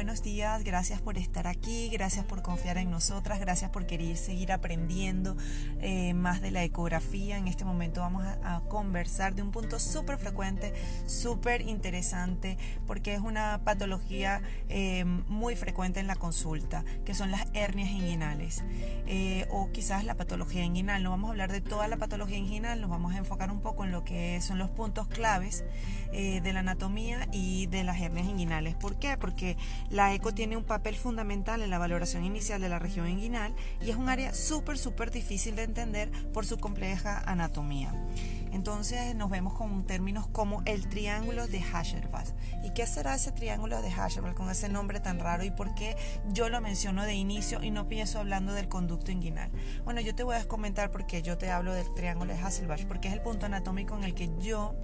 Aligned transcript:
buenos 0.00 0.22
días, 0.22 0.64
gracias 0.64 1.02
por 1.02 1.18
estar 1.18 1.46
aquí, 1.46 1.90
gracias 1.90 2.24
por 2.24 2.40
confiar 2.40 2.78
en 2.78 2.90
nosotras, 2.90 3.38
gracias 3.38 3.70
por 3.70 3.84
querer 3.84 4.16
seguir 4.16 4.50
aprendiendo 4.50 5.36
eh, 5.82 6.14
más 6.14 6.40
de 6.40 6.50
la 6.50 6.64
ecografía. 6.64 7.36
En 7.36 7.46
este 7.46 7.66
momento 7.66 8.00
vamos 8.00 8.24
a, 8.24 8.62
conversar 8.70 9.34
de 9.34 9.42
un 9.42 9.50
punto 9.50 9.78
súper 9.78 10.16
frecuente, 10.16 10.72
súper 11.04 11.60
interesante, 11.60 12.56
porque 12.86 13.12
es 13.12 13.20
una 13.20 13.60
patología 13.62 14.40
eh, 14.70 15.04
muy 15.04 15.54
frecuente 15.54 16.00
en 16.00 16.06
la 16.06 16.16
consulta, 16.16 16.82
que 17.04 17.12
son 17.12 17.30
las 17.30 17.46
hernias 17.52 17.90
inguinales, 17.90 18.64
eh, 19.06 19.46
o 19.50 19.70
quizás 19.70 20.04
la 20.04 20.14
patología 20.14 20.64
inguinal. 20.64 21.02
No 21.02 21.10
vamos 21.10 21.28
a 21.28 21.32
hablar 21.32 21.52
de 21.52 21.60
toda 21.60 21.88
la 21.88 21.98
patología 21.98 22.38
inguinal, 22.38 22.80
nos 22.80 22.88
vamos 22.88 23.12
a 23.12 23.18
enfocar 23.18 23.50
un 23.50 23.60
poco 23.60 23.84
en 23.84 23.92
lo 23.92 24.02
que 24.02 24.40
son 24.40 24.58
los 24.58 24.70
puntos 24.70 25.08
claves 25.08 25.62
de 26.10 26.52
la 26.52 26.60
anatomía 26.60 27.28
y 27.32 27.66
de 27.66 27.84
las 27.84 28.00
hernias 28.00 28.26
inguinales. 28.26 28.74
¿Por 28.74 28.98
qué? 28.98 29.16
Porque 29.16 29.56
la 29.90 30.14
eco 30.14 30.32
tiene 30.32 30.56
un 30.56 30.64
papel 30.64 30.96
fundamental 30.96 31.62
en 31.62 31.70
la 31.70 31.78
valoración 31.78 32.24
inicial 32.24 32.60
de 32.60 32.68
la 32.68 32.78
región 32.78 33.08
inguinal 33.08 33.54
y 33.80 33.90
es 33.90 33.96
un 33.96 34.08
área 34.08 34.32
súper, 34.32 34.78
súper 34.78 35.10
difícil 35.10 35.56
de 35.56 35.64
entender 35.64 36.10
por 36.32 36.46
su 36.46 36.58
compleja 36.58 37.22
anatomía. 37.26 37.92
Entonces 38.52 39.14
nos 39.14 39.30
vemos 39.30 39.54
con 39.54 39.84
términos 39.84 40.26
como 40.28 40.62
el 40.64 40.88
triángulo 40.88 41.46
de 41.46 41.60
Hasselbalch. 41.60 42.30
¿Y 42.64 42.70
qué 42.70 42.86
será 42.86 43.14
ese 43.14 43.32
triángulo 43.32 43.80
de 43.80 43.90
Hasselbalch 43.90 44.34
con 44.34 44.50
ese 44.50 44.68
nombre 44.68 45.00
tan 45.00 45.18
raro 45.18 45.44
y 45.44 45.50
por 45.50 45.74
qué 45.74 45.96
yo 46.32 46.48
lo 46.48 46.60
menciono 46.60 47.04
de 47.04 47.14
inicio 47.14 47.62
y 47.62 47.70
no 47.70 47.88
pienso 47.88 48.18
hablando 48.18 48.52
del 48.52 48.68
conducto 48.68 49.12
inguinal? 49.12 49.50
Bueno, 49.84 50.00
yo 50.00 50.14
te 50.14 50.24
voy 50.24 50.36
a 50.36 50.46
comentar 50.46 50.90
por 50.90 51.06
qué 51.06 51.22
yo 51.22 51.38
te 51.38 51.50
hablo 51.50 51.74
del 51.74 51.92
triángulo 51.94 52.32
de 52.32 52.40
Hasselbalch, 52.40 52.86
porque 52.86 53.08
es 53.08 53.14
el 53.14 53.22
punto 53.22 53.46
anatómico 53.46 53.96
en 53.96 54.04
el 54.04 54.14
que 54.14 54.30
yo 54.40 54.74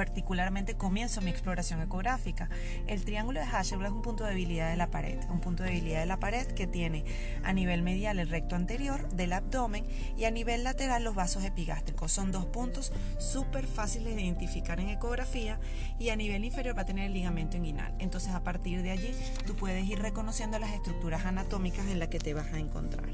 particularmente 0.00 0.78
comienzo 0.78 1.20
mi 1.20 1.30
exploración 1.30 1.82
ecográfica. 1.82 2.48
El 2.86 3.04
triángulo 3.04 3.38
de 3.38 3.44
Hasselblad 3.44 3.90
es 3.90 3.94
un 3.94 4.00
punto 4.00 4.24
de 4.24 4.30
debilidad 4.30 4.70
de 4.70 4.78
la 4.78 4.90
pared, 4.90 5.18
un 5.28 5.40
punto 5.40 5.62
de 5.62 5.68
debilidad 5.68 6.00
de 6.00 6.06
la 6.06 6.18
pared 6.18 6.46
que 6.46 6.66
tiene 6.66 7.04
a 7.44 7.52
nivel 7.52 7.82
medial 7.82 8.18
el 8.18 8.30
recto 8.30 8.56
anterior 8.56 9.10
del 9.10 9.34
abdomen 9.34 9.84
y 10.16 10.24
a 10.24 10.30
nivel 10.30 10.64
lateral 10.64 11.04
los 11.04 11.14
vasos 11.14 11.44
epigástricos. 11.44 12.12
Son 12.12 12.32
dos 12.32 12.46
puntos 12.46 12.94
súper 13.18 13.66
fáciles 13.66 14.16
de 14.16 14.22
identificar 14.22 14.80
en 14.80 14.88
ecografía 14.88 15.60
y 15.98 16.08
a 16.08 16.16
nivel 16.16 16.46
inferior 16.46 16.74
va 16.74 16.80
a 16.80 16.86
tener 16.86 17.04
el 17.04 17.12
ligamento 17.12 17.58
inguinal. 17.58 17.94
Entonces 17.98 18.32
a 18.32 18.42
partir 18.42 18.82
de 18.82 18.92
allí 18.92 19.12
tú 19.46 19.54
puedes 19.54 19.84
ir 19.84 19.98
reconociendo 19.98 20.58
las 20.58 20.72
estructuras 20.72 21.26
anatómicas 21.26 21.86
en 21.88 21.98
las 21.98 22.08
que 22.08 22.20
te 22.20 22.32
vas 22.32 22.50
a 22.54 22.58
encontrar. 22.58 23.10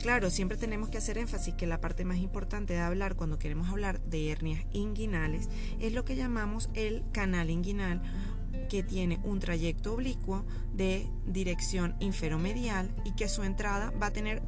Claro, 0.00 0.30
siempre 0.30 0.56
tenemos 0.56 0.88
que 0.88 0.98
hacer 0.98 1.18
énfasis 1.18 1.54
que 1.54 1.66
la 1.66 1.80
parte 1.80 2.04
más 2.04 2.18
importante 2.18 2.74
de 2.74 2.80
hablar 2.80 3.16
cuando 3.16 3.38
queremos 3.38 3.68
hablar 3.68 4.00
de 4.02 4.30
hernias 4.30 4.64
inguinales 4.72 5.48
es 5.80 5.92
lo 5.92 6.04
que 6.04 6.16
llamamos 6.16 6.70
el 6.74 7.04
canal 7.12 7.50
inguinal 7.50 8.02
que 8.68 8.82
tiene 8.82 9.20
un 9.24 9.40
trayecto 9.40 9.94
oblicuo 9.94 10.44
de 10.72 11.08
dirección 11.26 11.96
inferomedial 12.00 12.94
y 13.04 13.14
que 13.14 13.28
su 13.28 13.42
entrada 13.42 13.90
va 13.90 14.08
a 14.08 14.12
tener 14.12 14.42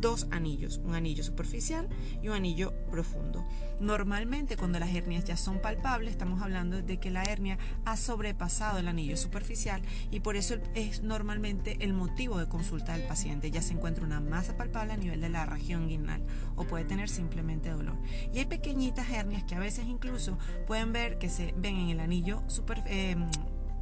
dos 0.00 0.26
anillos, 0.30 0.80
un 0.84 0.94
anillo 0.94 1.24
superficial 1.24 1.88
y 2.22 2.28
un 2.28 2.34
anillo 2.34 2.72
profundo. 2.90 3.46
Normalmente 3.80 4.56
cuando 4.56 4.78
las 4.78 4.94
hernias 4.94 5.24
ya 5.24 5.36
son 5.36 5.60
palpables, 5.60 6.12
estamos 6.12 6.42
hablando 6.42 6.82
de 6.82 6.98
que 6.98 7.10
la 7.10 7.24
hernia 7.24 7.58
ha 7.84 7.96
sobrepasado 7.96 8.78
el 8.78 8.88
anillo 8.88 9.16
superficial 9.16 9.82
y 10.10 10.20
por 10.20 10.36
eso 10.36 10.56
es 10.74 11.02
normalmente 11.02 11.76
el 11.80 11.92
motivo 11.92 12.38
de 12.38 12.48
consulta 12.48 12.96
del 12.96 13.06
paciente. 13.06 13.50
Ya 13.50 13.62
se 13.62 13.74
encuentra 13.74 14.04
una 14.04 14.20
masa 14.20 14.56
palpable 14.56 14.92
a 14.92 14.96
nivel 14.96 15.20
de 15.20 15.28
la 15.28 15.46
región 15.46 15.84
inguinal 15.84 16.22
o 16.56 16.64
puede 16.64 16.84
tener 16.84 17.08
simplemente 17.08 17.70
dolor. 17.70 17.96
Y 18.32 18.38
hay 18.38 18.46
pequeñitas 18.46 19.10
hernias 19.10 19.44
que 19.44 19.54
a 19.54 19.60
veces 19.60 19.86
incluso 19.86 20.38
pueden 20.66 20.92
ver 20.92 21.18
que 21.18 21.28
se 21.28 21.52
ven 21.56 21.76
en 21.76 21.88
el 21.90 22.00
anillo 22.00 22.42
eh, 22.86 23.16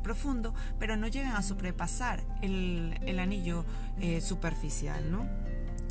profundo, 0.03 0.55
pero 0.79 0.97
no 0.97 1.07
llegan 1.09 1.37
a 1.37 1.43
sobrepasar 1.43 2.23
el, 2.43 3.19
anillo 3.19 3.65
eh, 4.01 4.21
superficial, 4.21 5.11
¿no? 5.11 5.29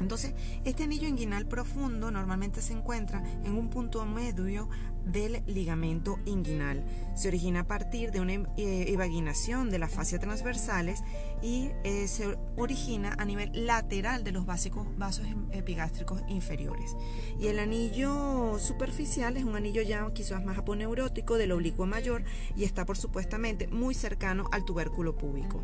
Entonces, 0.01 0.33
este 0.65 0.83
anillo 0.83 1.07
inguinal 1.07 1.45
profundo 1.45 2.11
normalmente 2.11 2.61
se 2.61 2.73
encuentra 2.73 3.23
en 3.43 3.55
un 3.55 3.69
punto 3.69 4.05
medio 4.05 4.69
del 5.05 5.43
ligamento 5.47 6.19
inguinal. 6.25 6.83
Se 7.15 7.27
origina 7.27 7.61
a 7.61 7.67
partir 7.67 8.11
de 8.11 8.21
una 8.21 8.33
eh, 8.33 8.85
evaginación 8.87 9.69
de 9.69 9.79
las 9.79 9.91
fascias 9.91 10.21
transversales 10.21 11.03
y 11.41 11.71
eh, 11.83 12.07
se 12.07 12.37
origina 12.57 13.15
a 13.17 13.25
nivel 13.25 13.65
lateral 13.65 14.23
de 14.23 14.31
los 14.31 14.45
básicos 14.45 14.87
vasos 14.97 15.25
em, 15.27 15.47
epigástricos 15.51 16.21
inferiores. 16.27 16.95
Y 17.39 17.47
el 17.47 17.59
anillo 17.59 18.57
superficial 18.59 19.37
es 19.37 19.43
un 19.43 19.55
anillo 19.55 19.81
ya 19.81 20.07
quizás 20.13 20.43
más 20.43 20.57
aponeurótico 20.57 21.37
del 21.37 21.51
oblicuo 21.51 21.85
mayor 21.85 22.23
y 22.55 22.63
está 22.63 22.85
por 22.85 22.97
supuestamente 22.97 23.67
muy 23.67 23.93
cercano 23.93 24.47
al 24.51 24.65
tubérculo 24.65 25.17
púbico. 25.17 25.63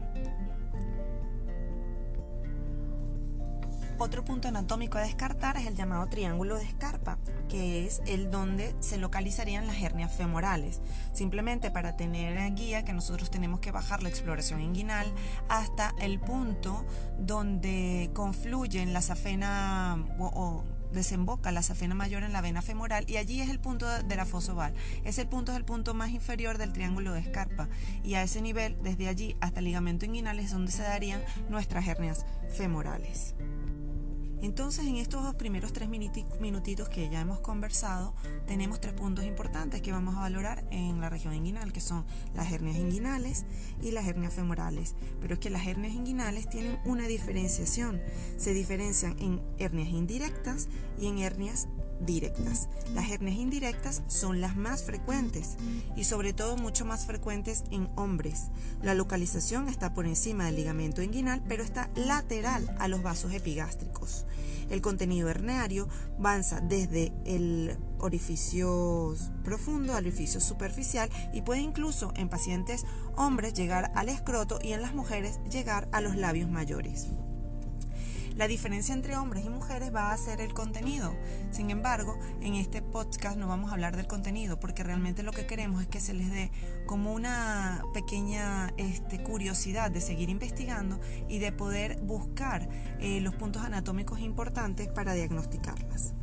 Otro 3.97 4.25
punto 4.25 4.49
anatómico 4.49 4.97
a 4.97 5.01
descartar 5.01 5.55
es 5.55 5.67
el 5.67 5.75
llamado 5.75 6.07
triángulo 6.07 6.57
de 6.57 6.65
escarpa, 6.65 7.17
que 7.47 7.85
es 7.85 8.01
el 8.05 8.29
donde 8.29 8.75
se 8.81 8.97
localizarían 8.97 9.67
las 9.67 9.81
hernias 9.81 10.13
femorales. 10.13 10.81
Simplemente 11.13 11.71
para 11.71 11.95
tener 11.95 12.53
guía 12.55 12.83
que 12.83 12.91
nosotros 12.91 13.31
tenemos 13.31 13.61
que 13.61 13.71
bajar 13.71 14.03
la 14.03 14.09
exploración 14.09 14.59
inguinal 14.59 15.07
hasta 15.47 15.95
el 15.99 16.19
punto 16.19 16.83
donde 17.17 18.11
confluyen 18.13 18.91
la 18.91 19.01
safena 19.01 20.03
o, 20.19 20.65
desemboca 20.91 21.51
la 21.51 21.61
safena 21.61 21.93
mayor 21.93 22.23
en 22.23 22.33
la 22.33 22.41
vena 22.41 22.61
femoral 22.61 23.05
y 23.07 23.17
allí 23.17 23.41
es 23.41 23.49
el 23.49 23.59
punto 23.59 23.85
de 23.87 24.15
la 24.15 24.25
fosa 24.25 24.53
oval. 24.53 24.73
Ese 25.03 25.25
punto 25.25 25.51
es 25.51 25.57
el 25.57 25.65
punto 25.65 25.93
más 25.93 26.09
inferior 26.09 26.57
del 26.57 26.73
triángulo 26.73 27.13
de 27.13 27.19
escarpa 27.19 27.69
y 28.03 28.15
a 28.15 28.23
ese 28.23 28.41
nivel, 28.41 28.77
desde 28.81 29.07
allí 29.07 29.37
hasta 29.39 29.59
el 29.59 29.65
ligamento 29.65 30.05
inguinal 30.05 30.39
es 30.39 30.51
donde 30.51 30.71
se 30.71 30.83
darían 30.83 31.21
nuestras 31.49 31.87
hernias 31.87 32.25
femorales. 32.49 33.35
Entonces, 34.41 34.85
en 34.85 34.97
estos 34.97 35.23
dos 35.23 35.35
primeros 35.35 35.73
tres 35.73 35.89
minutitos 35.89 36.89
que 36.89 37.09
ya 37.09 37.21
hemos 37.21 37.39
conversado, 37.39 38.13
tenemos 38.47 38.79
tres 38.79 38.93
puntos 38.93 39.25
importantes 39.25 39.81
que 39.81 39.91
vamos 39.91 40.15
a 40.15 40.21
valorar 40.21 40.65
en 40.71 41.01
la 41.01 41.09
región 41.09 41.33
inguinal, 41.33 41.73
que 41.73 41.81
son 41.81 42.05
las 42.35 42.51
hernias 42.51 42.77
inguinales 42.77 43.45
y 43.81 43.91
las 43.91 44.07
hernias 44.07 44.33
femorales. 44.33 44.95
Pero 45.21 45.35
es 45.35 45.39
que 45.39 45.49
las 45.49 45.65
hernias 45.65 45.93
inguinales 45.93 46.49
tienen 46.49 46.79
una 46.85 47.07
diferenciación. 47.07 48.01
Se 48.37 48.53
diferencian 48.53 49.15
en 49.19 49.41
hernias 49.57 49.89
indirectas 49.89 50.67
y 50.99 51.07
en 51.07 51.19
hernias 51.19 51.67
directas. 51.99 52.67
Las 52.93 53.09
hernias 53.09 53.37
indirectas 53.37 54.03
son 54.07 54.41
las 54.41 54.55
más 54.55 54.83
frecuentes 54.83 55.57
y 55.95 56.03
sobre 56.03 56.33
todo 56.33 56.57
mucho 56.57 56.85
más 56.85 57.05
frecuentes 57.05 57.63
en 57.71 57.89
hombres. 57.95 58.49
La 58.81 58.93
localización 58.93 59.67
está 59.67 59.93
por 59.93 60.05
encima 60.05 60.45
del 60.45 60.55
ligamento 60.55 61.01
inguinal, 61.01 61.41
pero 61.47 61.63
está 61.63 61.89
lateral 61.95 62.75
a 62.79 62.87
los 62.87 63.03
vasos 63.03 63.33
epigástricos. 63.33 64.25
El 64.69 64.81
contenido 64.81 65.29
herniario 65.29 65.87
avanza 66.17 66.59
desde 66.59 67.13
el 67.25 67.77
orificio 67.99 69.15
profundo 69.43 69.93
al 69.93 70.05
orificio 70.05 70.39
superficial 70.39 71.09
y 71.33 71.41
puede 71.41 71.61
incluso 71.61 72.11
en 72.15 72.29
pacientes 72.29 72.85
hombres 73.15 73.53
llegar 73.53 73.91
al 73.95 74.09
escroto 74.09 74.59
y 74.61 74.73
en 74.73 74.81
las 74.81 74.95
mujeres 74.95 75.39
llegar 75.51 75.87
a 75.91 76.01
los 76.01 76.15
labios 76.15 76.49
mayores. 76.49 77.07
La 78.35 78.49
diferencia 78.49 78.93
entre 78.93 79.15
hombres 79.15 79.45
y 79.45 79.49
mujeres 79.49 79.95
va 79.95 80.11
a 80.11 80.17
ser 80.17 80.41
el 80.41 80.53
contenido. 80.53 81.15
Sin 81.51 81.71
embargo, 81.71 82.19
en 82.41 82.55
este 82.55 82.81
podcast 82.81 83.37
no 83.37 83.47
vamos 83.47 83.69
a 83.69 83.75
hablar 83.75 83.95
del 83.95 84.07
contenido 84.07 84.59
porque 84.59 84.83
realmente 84.83 85.23
lo 85.23 85.31
que 85.31 85.47
queremos 85.47 85.81
es 85.81 85.87
que 85.87 86.01
se 86.01 86.13
les 86.13 86.29
dé 86.29 86.51
como 86.85 87.13
una 87.13 87.81
pequeña 87.93 88.73
este, 88.75 89.23
curiosidad 89.23 89.89
de 89.89 90.01
seguir 90.01 90.29
investigando 90.29 90.99
y 91.29 91.39
de 91.39 91.53
poder 91.53 92.01
buscar 92.01 92.67
eh, 92.99 93.21
los 93.21 93.35
puntos 93.35 93.63
anatómicos 93.63 94.19
importantes 94.19 94.89
para 94.89 95.13
diagnosticarlas. 95.13 96.14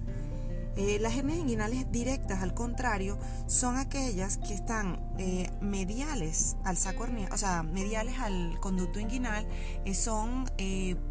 Eh, 0.77 0.99
las 1.01 1.17
hernias 1.17 1.39
inguinales 1.39 1.91
directas, 1.93 2.43
al 2.43 2.55
contrario, 2.55 3.19
son 3.47 3.77
aquellas 3.77 4.39
que 4.39 4.55
están 4.55 5.01
eh, 5.19 5.51
mediales 5.61 6.57
al 6.65 6.79
saco 6.79 7.07
o 7.31 7.37
sea, 7.37 7.63
mediales 7.63 8.19
al 8.21 8.59
conducto 8.61 9.01
inguinal, 9.01 9.47
eh, 9.85 9.95
son 9.95 10.51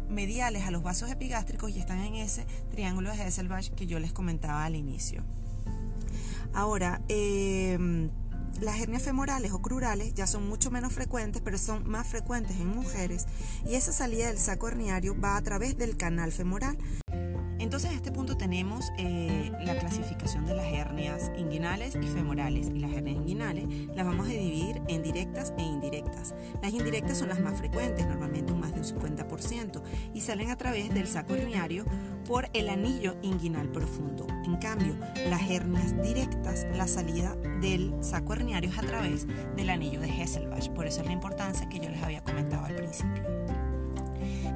mediales 0.08 0.64
a 0.64 0.70
los 0.70 0.82
vasos 0.82 1.10
epigástricos 1.10 1.70
y 1.70 1.78
están 1.78 1.98
en 2.00 2.14
ese 2.14 2.46
triángulo 2.70 3.10
de 3.10 3.22
Hesselbach 3.22 3.68
que 3.70 3.86
yo 3.86 3.98
les 3.98 4.12
comentaba 4.12 4.64
al 4.64 4.74
inicio. 4.74 5.22
Ahora, 6.54 7.00
em, 7.08 8.10
las 8.60 8.80
hernias 8.80 9.02
femorales 9.02 9.52
o 9.52 9.62
crurales 9.62 10.14
ya 10.14 10.26
son 10.26 10.48
mucho 10.48 10.70
menos 10.70 10.92
frecuentes, 10.92 11.40
pero 11.42 11.56
son 11.58 11.88
más 11.88 12.06
frecuentes 12.06 12.56
en 12.56 12.68
mujeres 12.68 13.26
y 13.66 13.74
esa 13.74 13.92
salida 13.92 14.26
del 14.26 14.38
saco 14.38 14.68
herniario 14.68 15.18
va 15.18 15.36
a 15.36 15.42
través 15.42 15.78
del 15.78 15.96
canal 15.96 16.32
femoral. 16.32 16.76
Entonces 17.58 17.92
tenemos 18.52 18.92
eh, 18.98 19.50
la 19.64 19.78
clasificación 19.78 20.44
de 20.44 20.54
las 20.54 20.66
hernias 20.66 21.32
inguinales 21.38 21.96
y 21.96 22.06
femorales. 22.06 22.68
Y 22.68 22.80
las 22.80 22.92
hernias 22.92 23.16
inguinales 23.16 23.64
las 23.94 24.04
vamos 24.04 24.28
a 24.28 24.30
dividir 24.30 24.82
en 24.88 25.02
directas 25.02 25.54
e 25.56 25.62
indirectas. 25.62 26.34
Las 26.60 26.74
indirectas 26.74 27.16
son 27.16 27.30
las 27.30 27.40
más 27.40 27.58
frecuentes, 27.58 28.06
normalmente 28.06 28.52
un 28.52 28.60
más 28.60 28.74
de 28.74 28.80
un 28.80 28.84
50%, 28.84 29.82
y 30.12 30.20
salen 30.20 30.50
a 30.50 30.58
través 30.58 30.92
del 30.92 31.08
saco 31.08 31.34
herniario 31.34 31.86
por 32.26 32.50
el 32.52 32.68
anillo 32.68 33.16
inguinal 33.22 33.70
profundo. 33.70 34.26
En 34.44 34.56
cambio, 34.56 34.96
las 35.30 35.50
hernias 35.50 36.02
directas, 36.02 36.66
la 36.74 36.86
salida 36.86 37.34
del 37.62 37.94
saco 38.02 38.34
herniario 38.34 38.68
es 38.68 38.78
a 38.78 38.82
través 38.82 39.26
del 39.56 39.70
anillo 39.70 39.98
de 39.98 40.08
Hesselbach. 40.08 40.68
Por 40.74 40.86
eso 40.86 41.00
es 41.00 41.06
la 41.06 41.12
importancia 41.14 41.70
que 41.70 41.80
yo 41.80 41.88
les 41.88 42.02
había 42.02 42.22
comentado 42.22 42.66
al 42.66 42.74
principio. 42.74 43.61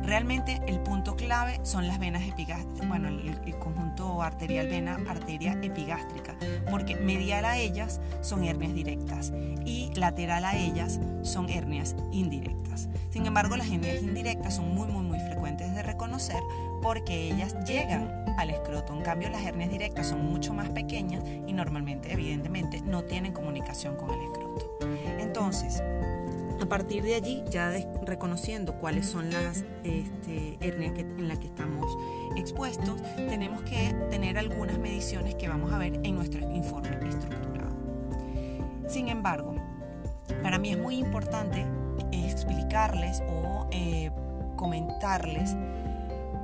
Realmente 0.07 0.61
el 0.69 0.79
punto 0.79 1.17
clave 1.17 1.59
son 1.65 1.89
las 1.89 1.99
venas 1.99 2.23
epigástricas, 2.23 2.87
bueno, 2.87 3.09
el, 3.09 3.59
conjunto 3.59 4.23
arterial 4.23 4.69
vena 4.69 5.01
arteria 5.09 5.59
epigástrica, 5.63 6.37
porque 6.71 6.95
medial 6.95 7.45
a 7.45 7.57
ellas 7.57 8.01
son 8.21 8.45
hernias 8.45 8.73
directas 8.73 9.33
y 9.65 9.91
lateral 9.97 10.45
a 10.45 10.55
ellas 10.57 11.01
son 11.23 11.51
hernias 11.51 11.97
indirectas. 12.13 12.89
Sin 13.11 13.27
embargo, 13.27 13.57
las 13.57 13.69
hernias 13.69 14.01
indirectas 14.01 14.55
son 14.55 14.73
muy 14.73 14.87
muy 14.87 15.03
muy 15.03 15.19
frecuentes 15.19 15.75
de 15.75 15.83
reconocer 15.83 16.41
porque 16.83 17.33
ellas 17.33 17.57
llegan 17.67 18.09
al 18.39 18.51
escroto. 18.51 18.93
En 18.93 19.03
cambio, 19.03 19.29
las 19.29 19.45
hernias 19.45 19.71
directas 19.71 20.07
son 20.07 20.25
mucho 20.25 20.55
más 20.55 20.69
pequeñas 20.69 21.25
y 21.49 21.53
normalmente, 21.53 22.13
evidentemente, 22.13 22.81
no 22.83 23.03
tienen 23.03 23.33
comunicación 23.33 23.97
con 23.97 24.11
el 24.11 24.21
escroto. 24.23 24.79
Entonces, 25.19 25.83
a 26.61 26.67
partir 26.67 27.03
de 27.03 27.15
allí, 27.15 27.43
ya 27.51 27.73
reconociendo 28.03 28.75
cuáles 28.79 29.07
son 29.07 29.31
las 29.31 29.65
este, 29.85 30.57
hernias 30.61 30.99
en 30.99 31.29
las 31.29 31.39
que 31.39 31.47
estamos 31.47 31.97
expuestos, 32.37 33.01
tenemos 33.17 33.63
que 33.63 33.95
tener 34.11 34.39
algunas 34.39 34.79
mediciones 34.79 35.35
que 35.35 35.49
vamos 35.49 35.73
a 35.73 35.79
ver 35.79 36.01
en 36.03 36.15
nuestro 36.15 36.41
informe 36.51 37.09
estructurado. 37.09 37.75
Sin 38.89 39.09
embargo, 39.09 39.55
para 40.43 40.59
mí 40.59 40.71
es 40.71 40.79
muy 40.79 40.97
importante 40.97 41.67
explicarles 42.13 43.23
o 43.29 43.67
eh, 43.71 44.11
comentarles 44.57 45.57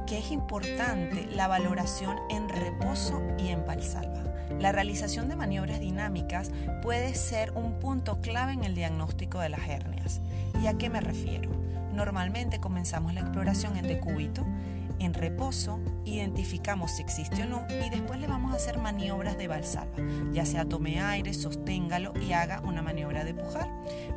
que 0.06 0.18
es 0.18 0.30
importante 0.30 1.26
la 1.26 1.48
valoración 1.48 2.16
en 2.28 2.48
reposo 2.48 3.22
y 3.38 3.48
en 3.48 3.64
valsalva. 3.64 4.11
La 4.60 4.72
realización 4.72 5.28
de 5.28 5.36
maniobras 5.36 5.80
dinámicas 5.80 6.50
puede 6.82 7.14
ser 7.14 7.52
un 7.52 7.78
punto 7.78 8.20
clave 8.20 8.52
en 8.52 8.64
el 8.64 8.74
diagnóstico 8.74 9.40
de 9.40 9.48
las 9.48 9.68
hernias. 9.68 10.20
¿Y 10.62 10.66
a 10.66 10.78
qué 10.78 10.90
me 10.90 11.00
refiero? 11.00 11.50
Normalmente 11.92 12.60
comenzamos 12.60 13.12
la 13.14 13.20
exploración 13.20 13.76
en 13.76 13.86
decúbito, 13.86 14.44
en 14.98 15.14
reposo, 15.14 15.80
identificamos 16.04 16.92
si 16.92 17.02
existe 17.02 17.42
o 17.42 17.46
no 17.46 17.66
y 17.68 17.90
después 17.90 18.20
le 18.20 18.28
vamos 18.28 18.52
a 18.52 18.56
hacer 18.56 18.78
maniobras 18.78 19.36
de 19.36 19.48
valsalva, 19.48 19.96
ya 20.32 20.46
sea 20.46 20.64
tome 20.64 21.00
aire, 21.00 21.34
sosténgalo 21.34 22.12
y 22.20 22.32
haga 22.32 22.60
una 22.60 22.82
maniobra 22.82 23.24
de 23.24 23.34
pujar 23.34 23.68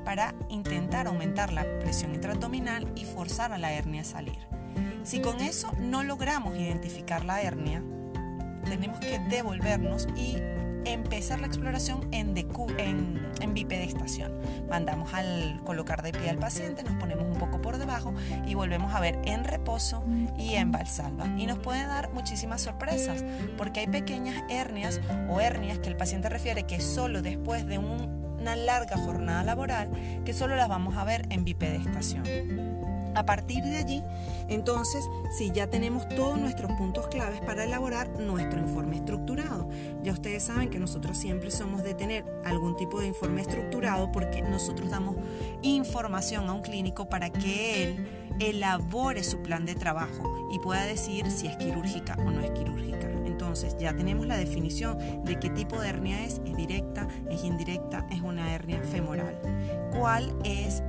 para 0.04 0.36
intentar 0.50 1.08
aumentar 1.08 1.52
la 1.52 1.64
presión 1.80 2.14
intraabdominal 2.14 2.92
y 2.96 3.06
forzar 3.06 3.52
a 3.52 3.58
la 3.58 3.74
hernia 3.74 4.02
a 4.02 4.06
salir. 4.06 4.48
Si 5.04 5.22
con 5.22 5.42
eso 5.42 5.72
no 5.80 6.04
logramos 6.04 6.56
identificar 6.56 7.26
la 7.26 7.42
hernia, 7.42 7.84
tenemos 8.66 9.00
que 9.00 9.20
devolvernos 9.30 10.08
y 10.16 10.38
empezar 10.86 11.40
la 11.40 11.48
exploración 11.48 12.08
en, 12.12 12.38
en, 12.78 13.32
en 13.42 13.54
bipedestación. 13.54 14.34
Mandamos 14.70 15.14
al 15.14 15.62
colocar 15.64 16.02
de 16.02 16.12
pie 16.12 16.30
al 16.30 16.38
paciente, 16.38 16.84
nos 16.84 16.96
ponemos 16.96 17.26
un 17.26 17.38
poco 17.40 17.62
por 17.62 17.78
debajo 17.78 18.14
y 18.46 18.54
volvemos 18.54 18.94
a 18.94 19.00
ver 19.00 19.20
en 19.26 19.44
reposo 19.44 20.04
y 20.38 20.56
en 20.56 20.72
valsalva. 20.72 21.28
Y 21.38 21.48
nos 21.48 21.60
puede 21.60 21.86
dar 21.86 22.14
muchísimas 22.14 22.62
sorpresas 22.62 23.24
porque 23.58 23.82
hay 23.82 23.88
pequeñas 23.88 24.44
hernias 24.50 25.02
o 25.30 25.42
hernias 25.42 25.80
que 25.80 25.90
el 25.90 25.98
paciente 25.98 26.30
refiere 26.30 26.64
que 26.64 26.80
solo 26.80 27.22
después 27.22 27.66
de 27.66 27.78
una 27.78 28.56
larga 28.56 28.98
jornada 28.98 29.44
laboral 29.44 29.90
que 30.24 30.34
solo 30.34 30.56
las 30.56 30.70
vamos 30.70 30.98
a 30.98 31.04
ver 31.04 31.26
en 31.30 31.44
bipedestación. 31.44 32.85
A 33.16 33.26
partir 33.26 33.64
de 33.64 33.78
allí, 33.78 34.04
entonces, 34.48 35.10
si 35.38 35.52
ya 35.52 35.68
tenemos 35.68 36.08
todos 36.10 36.38
nuestros 36.38 36.72
puntos 36.74 37.08
claves 37.08 37.42
para 37.42 37.64
elaborar 37.64 38.10
nuestro 38.20 38.60
informe 38.60 38.98
estructurado. 38.98 39.68
Ya 40.04 40.12
ustedes 40.12 40.44
saben 40.44 40.70
que 40.70 40.80
nosotros 40.80 41.18
siempre 41.18 41.50
somos 41.50 41.84
de 41.84 41.94
tener 41.94 42.26
algún 42.44 42.76
tipo 42.76 43.00
de 43.00 43.08
informe 43.08 43.42
estructurado 43.42 44.12
porque 44.12 44.42
nosotros 44.42 44.90
damos 44.90 45.16
información 45.62 46.48
a 46.50 46.54
un 46.54 46.62
clínico 46.62 47.10
para 47.10 47.30
que 47.30 47.84
él 47.84 48.08
elabore 48.40 49.24
su 49.24 49.42
plan 49.42 49.66
de 49.66 49.76
trabajo 49.76 50.50
y 50.52 50.60
pueda 50.60 50.86
decir 50.86 51.32
si 51.32 51.48
es 51.48 51.56
quirúrgica 51.58 52.16
o 52.20 52.32
no 52.32 52.42
es 52.42 52.52
quirúrgica. 52.52 53.10
Entonces 53.26 53.76
ya 53.78 53.96
tenemos 53.96 54.26
la 54.26 54.38
definición 54.38 54.98
de 55.24 55.40
qué 55.40 55.50
tipo 55.50 55.80
de 55.80 55.90
hernia 55.90 56.24
es, 56.24 56.42
es 56.46 56.56
directa, 56.56 57.08
es 57.30 57.44
indirecta, 57.44 58.06
es 58.12 58.22
una 58.22 58.54
hernia 58.54 58.82
femoral. 58.84 59.40
¿Cuál 59.92 60.36
es 60.44 60.84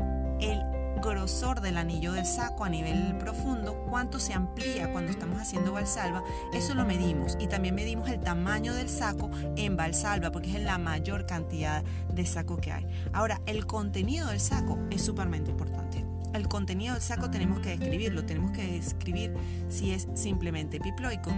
grosor 1.06 1.61
del 1.61 1.76
anillo 1.76 2.12
del 2.12 2.26
saco 2.26 2.64
a 2.64 2.69
nivel 2.69 3.17
profundo, 3.19 3.85
cuánto 3.88 4.19
se 4.19 4.35
amplía 4.35 4.93
cuando 4.93 5.11
estamos 5.11 5.41
haciendo 5.41 5.73
valsalva, 5.73 6.23
eso 6.53 6.75
lo 6.75 6.85
medimos. 6.85 7.37
Y 7.41 7.47
también 7.47 7.75
medimos 7.75 8.08
el 8.08 8.20
tamaño 8.20 8.75
del 8.75 8.88
saco 8.88 9.31
en 9.56 9.76
valsalva, 9.76 10.31
porque 10.31 10.56
es 10.56 10.62
la 10.62 10.79
mayor 10.79 11.26
cantidad 11.26 11.82
de 12.12 12.26
saco 12.26 12.56
que 12.56 12.73
hay. 12.73 12.87
Ahora, 13.12 13.41
el 13.47 13.67
contenido 13.67 14.29
del 14.29 14.41
saco 14.41 14.79
es 14.91 15.03
súpermente 15.03 15.50
importante. 15.50 16.05
El 16.35 16.49
contenido 16.49 16.93
del 16.93 17.03
saco 17.03 17.31
tenemos 17.31 17.61
que 17.61 17.79
describirlo, 17.79 18.26
tenemos 18.26 18.53
que 18.53 18.67
describir 18.73 19.32
si 19.69 19.93
es 19.93 20.06
simplemente 20.14 20.76
epiploico, 20.76 21.31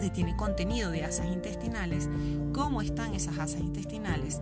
si 0.00 0.10
tiene 0.10 0.34
contenido 0.36 0.90
de 0.90 1.04
asas 1.04 1.26
intestinales, 1.26 2.08
cómo 2.54 2.80
están 2.80 3.14
esas 3.14 3.38
asas 3.38 3.60
intestinales, 3.60 4.40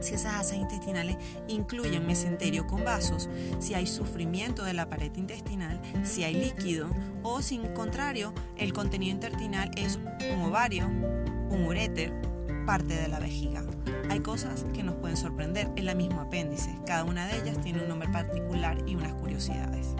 si 0.00 0.14
esas 0.14 0.34
asas 0.34 0.58
intestinales 0.58 1.16
incluyen 1.48 2.06
mesenterio 2.06 2.66
con 2.66 2.84
vasos, 2.84 3.28
si 3.58 3.74
hay 3.74 3.86
sufrimiento 3.86 4.64
de 4.64 4.74
la 4.74 4.88
pared 4.88 5.12
intestinal, 5.16 5.80
si 6.02 6.24
hay 6.24 6.34
líquido 6.34 6.88
o 7.22 7.42
si 7.42 7.56
en 7.56 7.72
contrario 7.74 8.32
el 8.56 8.72
contenido 8.72 9.12
intestinal 9.12 9.70
es 9.76 9.98
un 10.32 10.42
ovario, 10.42 10.86
un 10.86 11.64
uréter, 11.66 12.12
parte 12.66 12.94
de 12.94 13.08
la 13.08 13.18
vejiga. 13.18 13.64
Hay 14.10 14.20
cosas 14.20 14.64
que 14.72 14.82
nos 14.82 14.96
pueden 14.96 15.16
sorprender 15.16 15.70
en 15.76 15.86
la 15.86 15.94
misma 15.94 16.22
apéndice, 16.22 16.76
cada 16.86 17.04
una 17.04 17.26
de 17.26 17.40
ellas 17.40 17.60
tiene 17.60 17.82
un 17.82 17.88
nombre 17.88 18.08
particular 18.08 18.78
y 18.86 18.96
unas 18.96 19.14
curiosidades. 19.14 19.94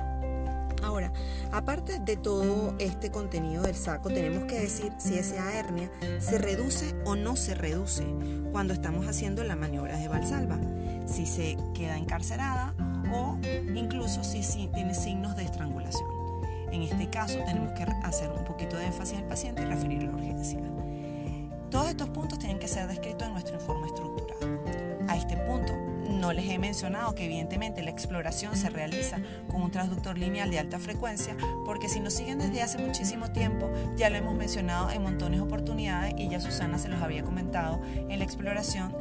Ahora, 0.83 1.13
aparte 1.53 1.99
de 1.99 2.17
todo 2.17 2.75
este 2.79 3.11
contenido 3.11 3.63
del 3.63 3.75
saco, 3.75 4.09
tenemos 4.09 4.45
que 4.45 4.61
decir 4.61 4.93
si 4.99 5.19
esa 5.19 5.53
hernia 5.59 5.91
se 6.21 6.39
reduce 6.39 6.95
o 7.05 7.17
no 7.17 7.37
se 7.37 7.55
reduce 7.55 8.05
cuando 8.51 8.73
estamos 8.73 9.07
haciendo 9.07 9.45
la 9.45 9.57
maniobra 9.57 9.99
de 9.99 10.09
valsalva, 10.09 10.59
si 11.07 11.27
se 11.27 11.57
queda 11.75 11.99
encarcerada 11.99 12.75
o 13.13 13.37
incluso 13.75 14.25
si, 14.25 14.41
tiene 14.69 14.95
signos 14.95 15.37
de 15.37 15.45
estrangulación. 15.45 16.09
En 16.73 16.83
este 16.83 17.11
caso 17.11 17.39
tenemos 17.45 17.73
que 17.73 17.83
hacer 17.83 18.31
un 18.31 18.45
poquito 18.45 18.77
de 18.77 18.87
énfasis 18.87 19.19
al 19.19 19.25
paciente 19.25 19.63
y 19.63 19.67
referir 19.67 20.03
la 20.05 20.13
urgencia. 20.13 20.61
Todos 21.71 21.89
estos 21.89 22.09
puntos 22.09 22.39
tienen 22.39 22.59
que 22.59 22.69
ser 22.69 22.89
descritos 22.89 23.27
en 23.27 23.33
nuestro 23.33 23.57
informe 23.57 23.87
estructurado. 23.87 24.61
A 25.09 25.17
este 25.17 25.37
punto 25.37 25.73
no 26.11 26.33
les 26.33 26.49
he 26.49 26.59
mencionado 26.59 27.15
que 27.15 27.25
evidentemente 27.25 27.83
la 27.83 27.91
exploración 27.91 28.57
se 28.57 28.69
realiza 28.69 29.19
con 29.49 29.63
un 29.63 29.71
transductor 29.71 30.19
lineal 30.19 30.51
de 30.51 30.59
alta 30.59 30.79
frecuencia, 30.79 31.37
porque 31.65 31.89
si 31.89 32.01
nos 32.01 32.15
siguen 32.15 32.39
desde 32.39 32.63
hace 32.63 32.79
muchísimo 32.79 33.31
tiempo, 33.31 33.71
ya 33.97 34.11
lo 34.11 34.17
hemos 34.17 34.35
mencionado 34.35 34.91
en 34.91 35.03
montones 35.03 35.41
de 35.41 35.47
oportunidades 35.47 36.15
y 36.17 36.29
ya 36.29 36.41
Susana 36.41 36.79
se 36.79 36.89
los 36.89 37.01
había 37.01 37.23
comentado 37.23 37.81
en 37.85 38.19
la 38.19 38.25
exploración 38.25 38.95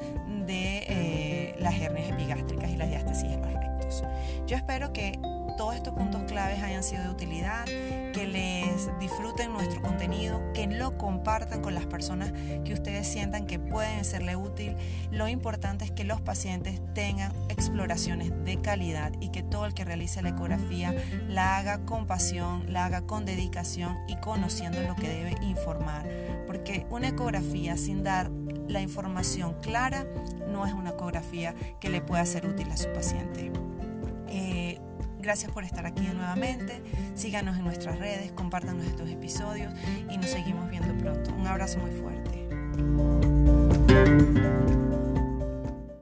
de 0.46 0.86
eh, 0.88 1.56
las 1.60 1.76
hernias 1.80 2.10
epigástricas 2.10 2.70
y 2.72 2.78
las 2.78 2.90
diástasis 2.90 3.30
de 3.30 3.38
los 3.38 3.54
rectos. 3.54 4.04
Yo 4.48 4.56
espero 4.56 4.94
que 4.94 5.20
todos 5.58 5.76
estos 5.76 5.94
puntos 5.94 6.24
claves 6.24 6.64
hayan 6.64 6.84
sido 6.84 7.04
de 7.04 7.10
utilidad, 7.10 7.66
que 8.14 8.28
les 8.28 8.90
disfruten 9.00 9.54
nuestro 9.54 9.82
contenido, 9.82 10.42
que 10.54 10.68
lo 10.68 10.98
compartan 10.98 11.62
con 11.62 11.74
las 11.74 11.86
personas 11.86 12.32
que 12.64 12.74
ustedes 12.74 13.08
sientan 13.08 13.46
que 13.46 13.60
pueden 13.60 14.06
serle 14.06 14.36
útil. 14.36 14.76
Lo 15.12 15.28
importante 15.28 15.86
es 15.86 15.92
que 15.92 16.04
los 16.04 16.22
pacientes 16.22 16.82
tengan 16.94 17.32
exploraciones 17.50 18.32
de 18.44 18.62
calidad 18.62 19.14
y 19.20 19.30
que 19.30 19.44
todo 19.44 19.66
el 19.66 19.74
que 19.74 19.86
realice 19.86 20.22
la 20.22 20.30
ecografía 20.30 20.94
la 21.28 21.58
haga 21.58 21.86
con 21.86 22.08
pasión, 22.08 22.72
la 22.72 22.86
haga 22.86 23.02
con 23.02 23.26
dedicación 23.26 23.98
y 24.08 24.16
conociendo 24.18 24.82
lo 24.82 24.96
que 24.96 25.08
debe 25.08 25.36
informar. 25.42 26.08
Porque 26.48 26.86
una 26.90 27.10
ecografía 27.10 27.78
sin 27.78 28.04
dar 28.04 28.32
la 28.68 28.82
información 28.82 29.56
clara 29.62 30.06
no 30.48 30.66
es 30.66 30.74
una 30.74 30.92
ecografía 30.92 31.54
que 31.80 31.90
le 31.90 32.02
pueda 32.02 32.26
ser 32.26 32.46
útil 32.46 32.70
a 32.72 32.78
su 32.78 32.92
paciente. 32.92 33.52
Gracias 35.20 35.52
por 35.52 35.64
estar 35.64 35.86
aquí 35.86 36.02
nuevamente. 36.02 36.82
Síganos 37.16 37.58
en 37.58 37.66
nuestras 37.66 38.00
redes, 38.00 38.32
compártanos 38.32 38.86
estos 38.86 39.10
episodios 39.10 39.74
y 40.10 40.18
nos 40.18 40.30
seguimos 40.30 40.70
viendo 40.70 40.98
pronto. 40.98 41.34
Un 41.34 41.46
abrazo 41.48 41.80
muy 41.80 41.92
fuerte. 41.92 42.48